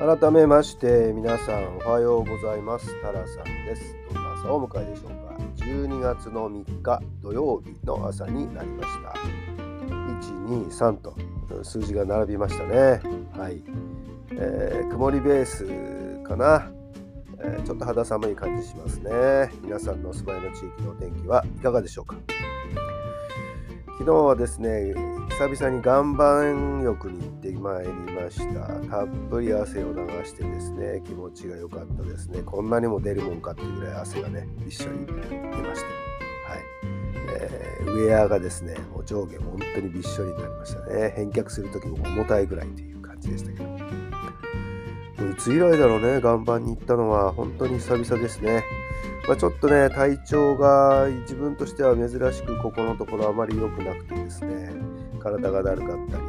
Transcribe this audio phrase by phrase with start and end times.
[0.00, 2.86] 改めまして皆さんおはようございます。
[3.02, 3.94] タラさんです。
[4.14, 5.36] どんな朝をお迎えでしょうか。
[5.56, 9.14] 12月の3日土曜日の朝になりました。
[10.48, 11.14] 123と
[11.62, 13.02] 数字が並びましたね。
[13.36, 13.62] はい、
[14.32, 15.66] えー、曇りベース
[16.26, 16.72] かな、
[17.38, 19.52] えー、ちょっと肌寒い感じしますね。
[19.60, 22.16] 皆さんのお住まいの地域のお天気はいかがでしょうか。
[23.98, 24.94] 昨日はですね
[25.40, 28.66] 久々に岩盤浴に行ってまいりました。
[28.90, 32.42] たっぷり汗を流してですね気持ちが良かったですね。
[32.42, 35.32] こんなにも出るもんかっていうぐらい汗がねびっしょり出まして。
[35.32, 35.74] はい、
[37.40, 41.14] えー、ウェアがですねもう上下本当にびっしょりになりましたね。
[41.16, 43.64] 返却する時も重たいぐらいという感じでしたけど。
[43.64, 43.76] も
[45.26, 47.32] ういつ以来だろうね岩盤に行ったのは。
[47.32, 48.62] 本当に久々ですね。
[49.26, 54.72] まあ、ちょっとね、体調が自分としては珍しくここのところあまり良くなくてですね、
[55.20, 56.22] 体がだるかったり、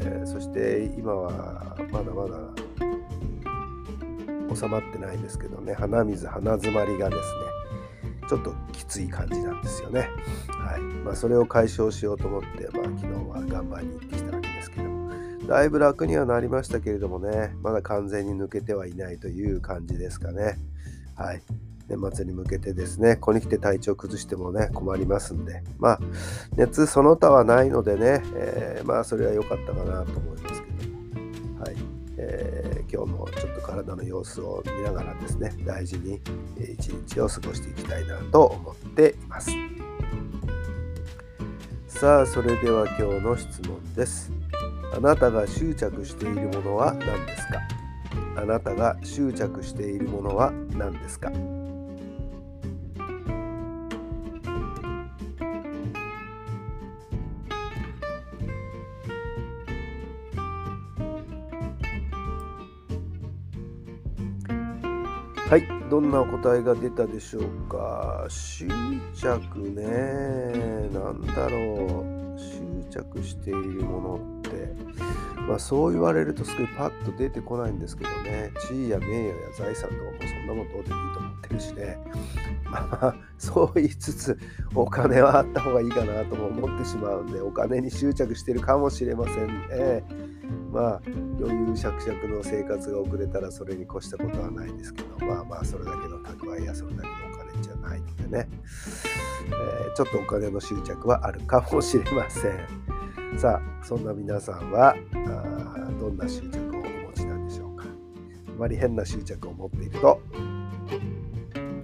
[0.00, 2.38] えー、そして今はまだまだ
[4.54, 10.10] 収まってないですけどね、鼻水、鼻詰まりがですね、ちょっときつい感じなんですよね。
[10.48, 15.10] はいまあ、それを解消しようと思って、まあ、昨日は頑張りに行ってきたわけですけども、
[15.46, 20.58] だいぶ楽にはなりましたけれどもね、まだ完全に抜けてはいないという感じですかね。
[21.16, 21.42] はい。
[21.88, 26.00] 年末に向けてですね、ここに来て体調崩してもね、困りますんで、まあ、
[26.56, 30.90] 熱その他はないのでね、えー、まあ、それは良かったかなと思いますけど
[31.54, 31.76] も、はい。
[32.20, 36.20] えー、今日もちょっと体の様子を見ながらですね、大事に
[36.58, 39.52] 一日を過ごしていきたいなと思っています。
[41.86, 44.32] さあ、それでは今日の質問です。
[44.96, 47.60] あなたが執着しているものは何ですか？
[48.36, 51.30] あなたが執着しているものは何ですか？
[65.48, 68.26] はい、どんなお答えが出たでしょうか？
[68.28, 68.66] 執
[69.14, 72.38] 着ね、なんだろう。
[72.38, 72.60] 執
[72.90, 74.74] 着しているものって、
[75.48, 81.98] まあ、そう言われるとすごいパッと出てこないんですけどね、地位や名誉や財産とかもそんなもんどうでもいいと思ってるしね。
[82.64, 84.38] まあ、そう言いつつ、
[84.74, 90.04] お金はあった方がいいかなとも思ってしまうんで、お金に執着してるかもしれませんね。
[90.72, 91.00] まあ
[91.38, 98.48] 余裕しゃくしゃくの生活が遅れたらそれに越したことはないですけどまあまあそれだけの蓄えやそれだけのお金じゃないのでね、
[99.46, 103.38] えー、ちょっとお金の執着はあるかもしれません。
[103.38, 107.84] さあそんな皆さんはあどんな執着をお持ちなんでしょうか。
[107.84, 107.88] あ
[108.58, 110.20] まり変な執着を持っていると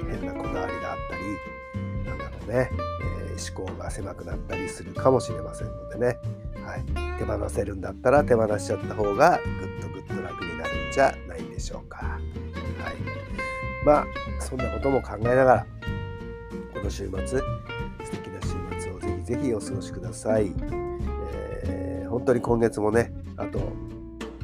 [0.01, 2.71] 変なこだわりがあったりなんだろうね、
[3.31, 6.19] えー、思考が狭くなったりするかもしれませんのでね。
[6.65, 6.85] はい、
[7.19, 11.99] 手放せるんだったら手放しちゃった方がぐっとぐっと楽になるんじゃないでしょうか。
[11.99, 12.21] はい、
[13.85, 14.07] まあ
[14.41, 15.67] そんなことも考えながら
[16.73, 17.43] この週末素
[18.11, 20.53] 敵な週末をぜひぜひお過ごしください。
[21.65, 23.61] えー、本当に今月もねあと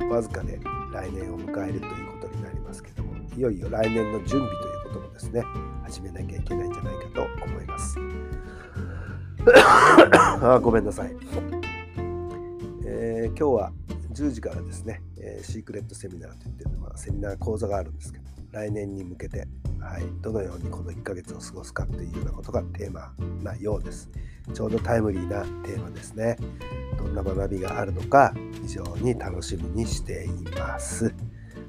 [0.08, 0.60] わずかで
[0.92, 5.44] 来年を迎えるということになりますけどもいよいよ来年の準備ということもですね
[5.84, 7.98] 始めなきゃいけないんじゃないかと思います。
[10.42, 11.59] あごめんなさい。
[13.36, 13.72] 今日は
[14.12, 19.46] 10時からですね、えー、シークレットセミナーといってまあ、セミナー講座があるんですけど、来年に向けて、
[19.80, 23.12] はい、どのようにこの1ヶ月を過ごすかというようなことがテーマ
[23.42, 24.10] なようです。
[24.52, 26.36] ちょうどタイムリーなテーマですね。
[26.98, 30.28] どんな学びがあるのか非常に楽しみにしてい
[30.58, 31.14] ます。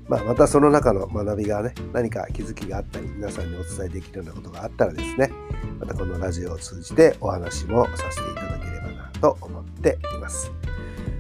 [0.08, 5.32] まあ、またその中の学びがね、何か気づきがあったり、皆さんにお伝えできるようなことがあったらですね、
[5.80, 10.52] またこのラジオを通じてお話もさせていただければなと思っています。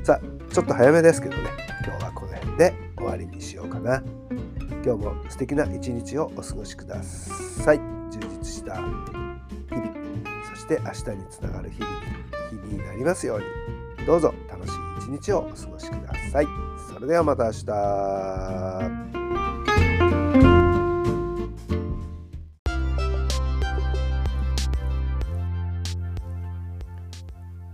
[0.03, 0.19] さあ、
[0.51, 1.44] ちょっと早めですけどね、
[1.86, 4.01] 今日はこの辺で終わりにしようかな。
[4.83, 7.77] 今日も素敵な一日をお過ごしください。
[8.09, 8.98] 充実した日々、
[10.50, 11.92] そして明日につながる日々、
[12.50, 13.45] 日々になりますように、
[14.07, 16.47] どうぞ楽しい一日をお過ごしください。
[16.92, 17.65] それではまた明日。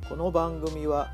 [0.09, 1.13] この番組は